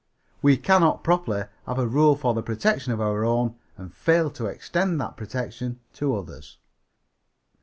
[0.41, 4.47] We cannot properly have a rule for the protection of our own and fail to
[4.47, 6.57] extend that protection to others."